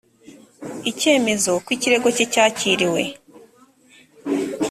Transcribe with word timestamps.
icyemezo 0.91 1.49
ko 1.63 1.69
ikirego 1.75 2.07
cye 2.15 2.25
cyakiriwe 2.33 3.01